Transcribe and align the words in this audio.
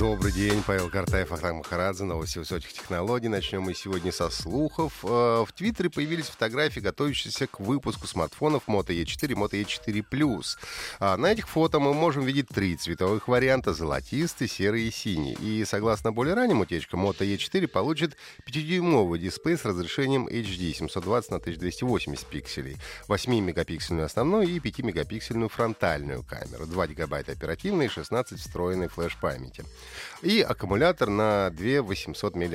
Добрый 0.00 0.32
день, 0.32 0.62
Павел 0.66 0.88
Картаев, 0.88 1.30
Ахтам 1.30 1.56
Махарадзе, 1.56 2.04
новости 2.04 2.38
высоких 2.38 2.72
технологий. 2.72 3.28
Начнем 3.28 3.60
мы 3.60 3.74
сегодня 3.74 4.10
со 4.12 4.30
слухов. 4.30 5.04
Э, 5.04 5.44
в 5.46 5.52
Твиттере 5.54 5.90
появились 5.90 6.24
фотографии, 6.24 6.80
готовящиеся 6.80 7.46
к 7.46 7.60
выпуску 7.60 8.06
смартфонов 8.06 8.62
Moto 8.66 8.98
E4 8.98 9.32
и 9.32 9.34
Moto 9.34 9.62
E4 9.62 10.02
Plus. 10.10 10.56
А 11.00 11.18
на 11.18 11.26
этих 11.26 11.50
фото 11.50 11.80
мы 11.80 11.92
можем 11.92 12.24
видеть 12.24 12.48
три 12.48 12.76
цветовых 12.76 13.28
варианта— 13.28 13.72
золотистый, 13.74 14.48
серый 14.48 14.84
и 14.84 14.90
синий. 14.90 15.34
И 15.34 15.66
согласно 15.66 16.12
более 16.12 16.32
ранним 16.32 16.62
утечкам, 16.62 17.04
Moto 17.04 17.18
E4 17.18 17.68
получит 17.68 18.16
5-дюймовый 18.46 19.18
дисплей 19.18 19.58
с 19.58 19.66
разрешением 19.66 20.28
HD 20.28 20.72
720 20.72 21.30
на 21.30 21.36
1280 21.36 22.26
пикселей, 22.26 22.78
8-мегапиксельную 23.06 24.04
основную 24.04 24.48
и 24.48 24.60
5-мегапиксельную 24.60 25.50
фронтальную 25.50 26.22
камеру, 26.22 26.64
2 26.64 26.86
гигабайта 26.86 27.32
оперативной 27.32 27.84
и 27.84 27.90
16 27.90 28.40
встроенной 28.40 28.88
флеш-памяти 28.88 29.66
и 30.22 30.40
аккумулятор 30.40 31.08
на 31.08 31.50
2 31.50 31.82
800 31.82 32.36
мАч. 32.36 32.50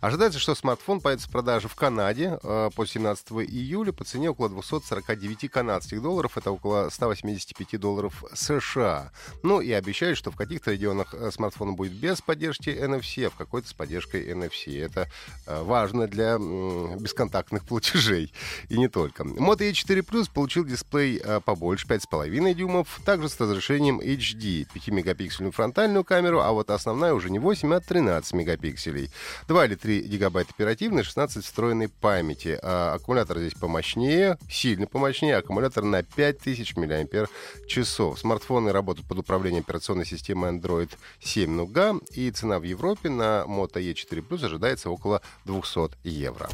Ожидается, 0.00 0.38
что 0.38 0.54
смартфон 0.54 1.00
появится 1.00 1.28
в 1.28 1.32
продаже 1.32 1.68
в 1.68 1.74
Канаде 1.74 2.38
э, 2.42 2.70
по 2.74 2.86
17 2.86 3.30
июля 3.48 3.92
по 3.92 4.04
цене 4.04 4.30
около 4.30 4.48
249 4.48 5.50
канадских 5.50 6.02
долларов, 6.02 6.36
это 6.36 6.50
около 6.50 6.88
185 6.90 7.80
долларов 7.80 8.24
США. 8.34 9.12
Ну 9.42 9.60
и 9.60 9.72
обещают, 9.72 10.18
что 10.18 10.30
в 10.30 10.36
каких-то 10.36 10.72
регионах 10.72 11.14
э, 11.14 11.30
смартфон 11.30 11.76
будет 11.76 11.92
без 11.92 12.20
поддержки 12.20 12.70
NFC, 12.70 13.26
а 13.26 13.30
в 13.30 13.36
какой-то 13.36 13.68
с 13.68 13.72
поддержкой 13.72 14.28
NFC. 14.30 14.84
Это 14.84 15.08
э, 15.46 15.62
важно 15.62 16.06
для 16.06 16.38
бесконтактных 16.38 17.64
платежей 17.64 18.32
и 18.68 18.78
не 18.78 18.88
только. 18.88 19.22
Moto 19.22 19.70
E4 19.70 20.04
Plus 20.04 20.30
получил 20.32 20.64
дисплей 20.64 21.20
побольше, 21.44 21.86
5,5 21.86 22.54
дюймов, 22.54 23.00
также 23.04 23.28
с 23.28 23.38
разрешением 23.40 24.00
HD, 24.00 24.66
5-мегапиксельную 24.74 25.52
фронтальную 25.78 26.02
камеру, 26.02 26.40
а 26.40 26.50
вот 26.50 26.70
основная 26.70 27.14
уже 27.14 27.30
не 27.30 27.38
8, 27.38 27.72
а 27.72 27.78
13 27.78 28.32
мегапикселей. 28.32 29.10
2 29.46 29.66
или 29.66 29.74
3 29.76 30.00
гигабайта 30.08 30.50
оперативной, 30.52 31.04
16 31.04 31.44
встроенной 31.44 31.88
памяти. 31.88 32.58
А 32.62 32.94
аккумулятор 32.94 33.38
здесь 33.38 33.54
помощнее, 33.54 34.38
сильно 34.50 34.88
помощнее. 34.88 35.36
Аккумулятор 35.36 35.84
на 35.84 36.02
5000 36.02 36.74
мАч. 36.74 38.18
Смартфоны 38.18 38.72
работают 38.72 39.06
под 39.06 39.18
управлением 39.18 39.62
операционной 39.62 40.04
системы 40.04 40.48
Android 40.48 40.90
7 41.20 41.60
Nougat, 41.60 42.04
и 42.10 42.28
цена 42.32 42.58
в 42.58 42.64
Европе 42.64 43.08
на 43.08 43.44
Moto 43.46 43.74
E4 43.74 44.26
Plus 44.26 44.44
ожидается 44.44 44.90
около 44.90 45.22
200 45.44 45.96
евро. 46.02 46.48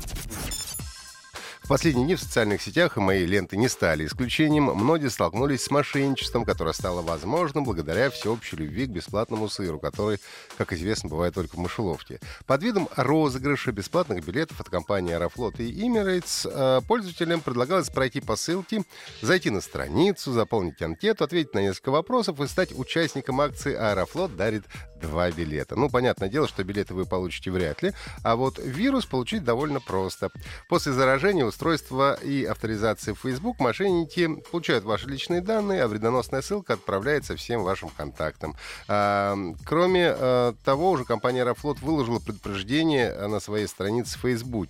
В 1.65 1.69
последние 1.69 2.05
дни 2.05 2.15
в 2.15 2.21
социальных 2.21 2.61
сетях 2.61 2.99
и 2.99 3.01
мои 3.01 3.25
ленты 3.25 3.57
не 3.57 3.69
стали 3.69 4.05
исключением. 4.05 4.65
Многие 4.65 5.09
столкнулись 5.09 5.63
с 5.63 5.71
мошенничеством, 5.71 6.45
которое 6.45 6.75
стало 6.75 7.01
возможным 7.01 7.65
благодаря 7.65 8.11
всеобщей 8.11 8.57
любви 8.57 8.85
к 8.85 8.91
бесплатному 8.91 9.49
сыру, 9.49 9.79
который, 9.79 10.19
как 10.59 10.75
известно, 10.75 11.09
бывает 11.09 11.33
только 11.33 11.57
в 11.57 11.59
мышеловке. 11.59 12.21
Под 12.45 12.63
видом 12.63 12.91
розыгрыша 12.97 13.73
бесплатных 13.73 14.23
билетов 14.27 14.61
от 14.61 14.69
компании 14.69 15.15
Аэрофлот 15.15 15.59
и 15.59 15.73
Emirates 15.73 16.47
э, 16.47 16.83
пользователям 16.87 17.41
предлагалось 17.41 17.89
пройти 17.89 18.21
по 18.21 18.37
ссылке, 18.37 18.83
зайти 19.23 19.49
на 19.49 19.63
страницу, 19.63 20.33
заполнить 20.33 20.83
анкету, 20.83 21.25
ответить 21.25 21.55
на 21.55 21.61
несколько 21.61 21.93
вопросов 21.93 22.41
и 22.41 22.47
стать 22.47 22.79
участником 22.79 23.41
акции 23.41 23.75
«Аэрофлот 23.75 24.37
дарит 24.37 24.65
два 25.01 25.31
билета». 25.31 25.77
Ну, 25.77 25.89
понятное 25.89 26.29
дело, 26.29 26.47
что 26.47 26.63
билеты 26.63 26.93
вы 26.93 27.07
получите 27.07 27.51
вряд 27.51 27.81
ли, 27.81 27.95
а 28.23 28.37
вот 28.37 28.59
вирус 28.59 29.07
получить 29.07 29.45
довольно 29.45 29.81
просто. 29.81 30.31
После 30.69 30.93
заражения 30.93 31.54
устройства 31.55 32.15
и 32.15 32.45
авторизации 32.45 33.13
в 33.13 33.21
Facebook 33.21 33.61
мошенники 33.61 34.43
получают 34.51 34.85
ваши 34.85 35.09
личные 35.09 35.41
данные, 35.41 35.85
а 35.85 35.89
вредоносная 35.89 36.43
ссылка 36.43 36.73
отправляется 36.73 37.37
всем 37.37 37.63
вашим 37.63 37.91
контактам. 37.91 38.57
А, 38.89 39.37
кроме 39.65 40.09
а, 40.09 40.55
того, 40.65 40.91
уже 40.91 41.05
компания 41.05 41.43
Аэрофлот 41.43 41.81
выложила 41.81 42.19
предупреждение 42.19 43.15
на 43.29 43.39
своей 43.39 43.69
странице 43.69 44.19
в 44.19 44.23
Facebook. 44.23 44.65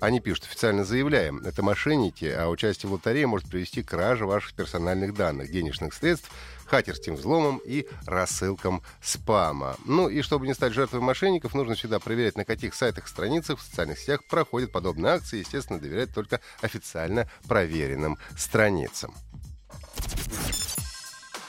Они 0.00 0.20
пишут, 0.20 0.44
официально 0.44 0.84
заявляем, 0.84 1.38
это 1.44 1.62
мошенники, 1.62 2.24
а 2.24 2.48
участие 2.48 2.90
в 2.90 2.94
лотерее 2.94 3.26
может 3.28 3.48
привести 3.48 3.82
к 3.82 3.90
краже 3.90 4.26
ваших 4.26 4.54
персональных 4.54 5.14
данных, 5.14 5.52
денежных 5.52 5.94
средств, 5.94 6.30
хакерским 6.66 7.16
взломом 7.16 7.60
и 7.64 7.86
рассылкам 8.06 8.82
спама. 9.02 9.76
Ну 9.84 10.08
и 10.08 10.22
чтобы 10.22 10.46
не 10.46 10.54
стать 10.54 10.72
жертвой 10.72 11.00
мошенников, 11.00 11.54
нужно 11.54 11.74
всегда 11.74 11.98
проверять, 11.98 12.36
на 12.36 12.44
каких 12.44 12.74
сайтах, 12.74 13.08
страницах 13.08 13.58
в 13.58 13.62
социальных 13.62 13.98
сетях 13.98 14.24
проходят 14.24 14.72
подобные 14.72 15.14
акции. 15.14 15.38
Естественно, 15.38 15.80
доверять 15.80 16.12
только 16.14 16.40
официально 16.60 17.28
проверенным 17.46 18.18
страницам. 18.36 19.14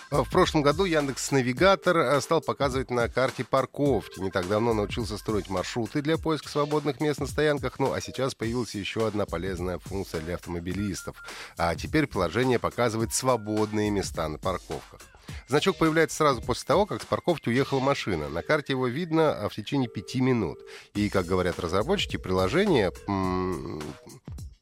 В 0.09 0.29
прошлом 0.29 0.61
году 0.61 0.85
Яндекс 0.85 1.31
Навигатор 1.31 1.97
э, 1.97 2.21
стал 2.21 2.39
показывать 2.39 2.89
на 2.89 3.09
карте 3.09 3.43
парковки. 3.43 4.21
Не 4.21 4.31
так 4.31 4.47
давно 4.47 4.73
научился 4.73 5.17
строить 5.17 5.49
маршруты 5.49 6.01
для 6.01 6.17
поиска 6.17 6.47
свободных 6.47 7.01
мест 7.01 7.19
на 7.19 7.27
стоянках, 7.27 7.77
ну 7.77 7.91
а 7.91 7.99
сейчас 7.99 8.33
появилась 8.33 8.73
еще 8.73 9.05
одна 9.05 9.25
полезная 9.25 9.79
функция 9.79 10.21
для 10.21 10.35
автомобилистов. 10.35 11.21
А 11.57 11.75
теперь 11.75 12.07
приложение 12.07 12.57
показывает 12.57 13.13
свободные 13.13 13.89
места 13.89 14.29
на 14.29 14.37
парковках. 14.37 15.01
Значок 15.49 15.77
появляется 15.77 16.15
сразу 16.15 16.41
после 16.41 16.65
того, 16.65 16.85
как 16.85 17.01
с 17.01 17.05
парковки 17.05 17.49
уехала 17.49 17.81
машина. 17.81 18.29
На 18.29 18.43
карте 18.43 18.73
его 18.73 18.87
видно 18.87 19.33
а, 19.33 19.49
в 19.49 19.55
течение 19.55 19.89
пяти 19.89 20.21
минут. 20.21 20.59
И, 20.93 21.09
как 21.09 21.25
говорят 21.25 21.59
разработчики, 21.59 22.15
приложение 22.15 22.93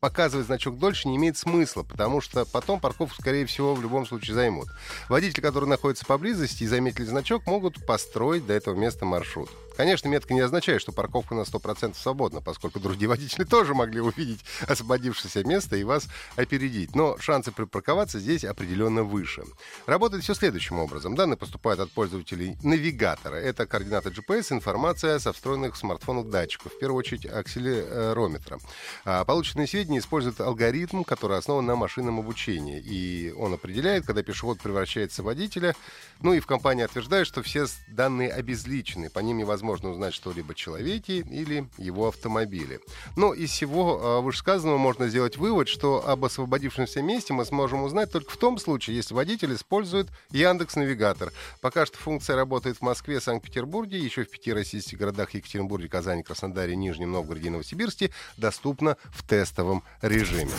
показывать 0.05 0.45
значок 0.45 0.77
дольше 0.77 1.07
не 1.07 1.15
имеет 1.15 1.35
смысла, 1.35 1.81
потому 1.81 2.21
что 2.21 2.45
потом 2.45 2.79
парковку, 2.79 3.19
скорее 3.19 3.47
всего, 3.47 3.73
в 3.73 3.81
любом 3.81 4.05
случае 4.05 4.35
займут. 4.35 4.67
Водители, 5.09 5.41
которые 5.41 5.67
находятся 5.67 6.05
поблизости 6.05 6.61
и 6.61 6.67
заметили 6.67 7.05
значок, 7.05 7.47
могут 7.47 7.83
построить 7.87 8.45
до 8.45 8.53
этого 8.53 8.75
места 8.75 9.03
маршрут. 9.03 9.49
Конечно, 9.77 10.07
метка 10.07 10.33
не 10.33 10.39
означает, 10.39 10.81
что 10.81 10.91
парковка 10.91 11.35
на 11.35 11.41
100% 11.41 11.95
свободна, 11.95 12.41
поскольку 12.41 12.79
другие 12.79 13.09
водители 13.09 13.43
тоже 13.43 13.73
могли 13.73 13.99
увидеть 13.99 14.45
освободившееся 14.67 15.43
место 15.43 15.75
и 15.75 15.83
вас 15.83 16.07
опередить. 16.37 16.95
Но 16.95 17.17
шансы 17.19 17.51
припарковаться 17.51 18.19
здесь 18.19 18.45
определенно 18.45 19.03
выше. 19.03 19.43
Работает 19.85 20.23
все 20.23 20.33
следующим 20.33 20.79
образом. 20.79 21.15
Данные 21.15 21.37
поступают 21.37 21.81
от 21.81 21.91
пользователей 21.91 22.57
навигатора. 22.63 23.35
Это 23.35 23.65
координаты 23.65 24.09
GPS, 24.09 24.53
информация 24.53 25.19
со 25.19 25.33
встроенных 25.33 25.75
в 25.75 25.77
смартфонах 25.77 26.27
датчиков, 26.27 26.73
в 26.73 26.79
первую 26.79 26.99
очередь 26.99 27.25
акселерометра. 27.25 28.59
А 29.03 29.25
полученные 29.25 29.67
сведения 29.67 29.99
используют 29.99 30.39
алгоритм, 30.39 31.03
который 31.03 31.37
основан 31.37 31.65
на 31.65 31.75
машинном 31.75 32.19
обучении. 32.19 32.79
И 32.79 33.33
он 33.37 33.53
определяет, 33.53 34.05
когда 34.05 34.23
пешеход 34.23 34.59
превращается 34.61 35.21
в 35.21 35.25
водителя. 35.25 35.75
Ну 36.21 36.33
и 36.33 36.39
в 36.39 36.47
компании 36.47 36.85
утверждают, 36.85 37.27
что 37.27 37.43
все 37.43 37.65
данные 37.87 38.31
обезличены, 38.31 39.09
по 39.09 39.19
ним 39.19 39.37
невозможно 39.37 39.64
невозможно 39.65 39.89
узнать 39.89 40.13
что-либо 40.13 40.53
о 40.53 40.55
человеке 40.55 41.17
или 41.17 41.67
его 41.77 42.07
автомобиле. 42.07 42.79
Но 43.15 43.33
из 43.33 43.49
всего 43.49 43.99
а, 44.01 44.21
вышесказанного 44.21 44.77
можно 44.77 45.07
сделать 45.07 45.37
вывод, 45.37 45.67
что 45.67 46.07
об 46.07 46.23
освободившемся 46.23 47.01
месте 47.01 47.33
мы 47.33 47.45
сможем 47.45 47.83
узнать 47.83 48.11
только 48.11 48.31
в 48.31 48.37
том 48.37 48.57
случае, 48.57 48.95
если 48.95 49.13
водитель 49.13 49.53
использует 49.53 50.07
Яндекс 50.31 50.75
Навигатор. 50.75 51.31
Пока 51.61 51.85
что 51.85 51.97
функция 51.97 52.35
работает 52.35 52.77
в 52.77 52.81
Москве, 52.81 53.19
Санкт-Петербурге, 53.19 53.97
еще 53.97 54.23
в 54.23 54.29
пяти 54.29 54.53
российских 54.53 54.97
городах 54.97 55.33
Екатеринбурге, 55.33 55.89
Казани, 55.89 56.23
Краснодаре, 56.23 56.75
Нижнем 56.75 57.11
Новгороде 57.11 57.47
и 57.47 57.51
Новосибирске 57.51 58.11
доступна 58.37 58.97
в 59.11 59.27
тестовом 59.27 59.83
режиме. 60.01 60.51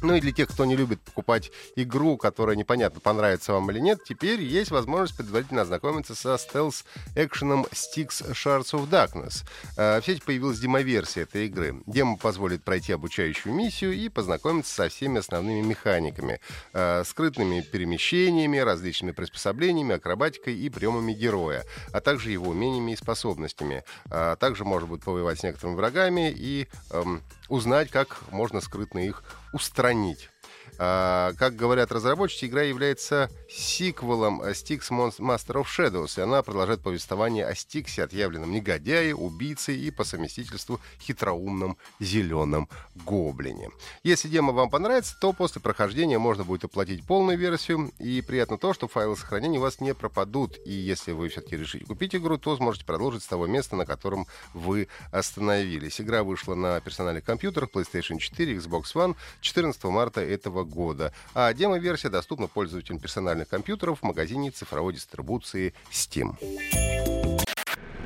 Ну 0.00 0.14
и 0.14 0.20
для 0.20 0.32
тех, 0.32 0.48
кто 0.48 0.64
не 0.64 0.76
любит 0.76 1.00
покупать 1.00 1.50
игру, 1.74 2.16
которая 2.16 2.56
непонятно, 2.56 3.00
понравится 3.00 3.52
вам 3.52 3.70
или 3.70 3.80
нет, 3.80 4.00
теперь 4.04 4.40
есть 4.40 4.70
возможность 4.70 5.16
предварительно 5.16 5.62
ознакомиться 5.62 6.14
со 6.14 6.36
стелс-экшеном 6.38 7.66
Sticks 7.72 8.30
Shards 8.32 8.72
of 8.72 8.88
Darkness. 8.88 9.44
Э, 9.76 10.00
в 10.00 10.04
сети 10.04 10.22
появилась 10.24 10.60
демоверсия 10.60 11.24
этой 11.24 11.46
игры. 11.46 11.82
Демо 11.86 12.16
позволит 12.16 12.62
пройти 12.62 12.92
обучающую 12.92 13.52
миссию 13.52 13.92
и 13.92 14.08
познакомиться 14.08 14.72
со 14.72 14.88
всеми 14.88 15.18
основными 15.18 15.62
механиками. 15.62 16.40
Э, 16.72 17.02
скрытными 17.04 17.60
перемещениями, 17.60 18.58
различными 18.58 19.10
приспособлениями, 19.10 19.96
акробатикой 19.96 20.56
и 20.56 20.70
приемами 20.70 21.12
героя, 21.12 21.64
а 21.92 22.00
также 22.00 22.30
его 22.30 22.50
умениями 22.50 22.92
и 22.92 22.96
способностями. 22.96 23.82
А 24.10 24.36
также 24.36 24.64
можно 24.64 24.86
будет 24.86 25.02
повоевать 25.02 25.40
с 25.40 25.42
некоторыми 25.42 25.76
врагами 25.76 26.30
и 26.30 26.68
эм, 26.90 27.22
узнать, 27.48 27.90
как 27.90 28.20
можно 28.30 28.60
скрытно 28.60 28.98
их 28.98 29.22
устранить. 29.52 30.30
А, 30.78 31.32
как 31.38 31.56
говорят 31.56 31.92
разработчики, 31.92 32.46
игра 32.46 32.62
является 32.62 33.30
сиквелом 33.48 34.42
Styx 34.42 34.90
Master 35.18 35.62
of 35.62 35.66
Shadows, 35.66 36.18
и 36.18 36.22
она 36.22 36.42
продолжает 36.42 36.80
повествование 36.80 37.46
о 37.46 37.54
Стиксе, 37.54 38.04
отъявленном 38.04 38.52
негодяе, 38.52 39.14
убийце 39.14 39.74
и 39.74 39.90
по 39.90 40.04
совместительству 40.04 40.80
хитроумном 41.00 41.76
зеленом 42.00 42.68
гоблине. 42.94 43.70
Если 44.02 44.28
демо 44.28 44.52
вам 44.52 44.70
понравится, 44.70 45.16
то 45.20 45.32
после 45.32 45.60
прохождения 45.60 46.18
можно 46.18 46.44
будет 46.44 46.64
оплатить 46.64 47.06
полную 47.06 47.38
версию, 47.38 47.92
и 47.98 48.20
приятно 48.22 48.58
то, 48.58 48.74
что 48.74 48.88
файлы 48.88 49.16
сохранения 49.16 49.58
у 49.58 49.62
вас 49.62 49.80
не 49.80 49.94
пропадут, 49.94 50.58
и 50.64 50.72
если 50.72 51.12
вы 51.12 51.28
все-таки 51.28 51.56
решите 51.56 51.84
купить 51.84 52.14
игру, 52.14 52.38
то 52.38 52.56
сможете 52.56 52.84
продолжить 52.84 53.22
с 53.22 53.26
того 53.26 53.46
места, 53.46 53.76
на 53.76 53.86
котором 53.86 54.26
вы 54.54 54.88
остановились. 55.10 56.00
Игра 56.00 56.22
вышла 56.22 56.54
на 56.54 56.80
персональных 56.80 57.24
компьютерах 57.24 57.70
PlayStation 57.72 58.18
4, 58.18 58.56
Xbox 58.56 58.94
One 58.94 59.16
14 59.40 59.84
марта 59.84 60.20
этого 60.20 60.57
года, 60.64 61.12
а 61.34 61.52
демо-версия 61.52 62.08
доступна 62.08 62.46
пользователям 62.46 62.98
персональных 62.98 63.48
компьютеров 63.48 64.00
в 64.00 64.02
магазине 64.04 64.50
цифровой 64.50 64.94
дистрибуции 64.94 65.74
Steam. 65.90 66.36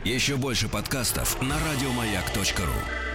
Еще 0.04 0.36
больше 0.36 0.68
подкастов 0.68 1.40
на 1.40 1.56
радиомаяк.ру 1.58 3.11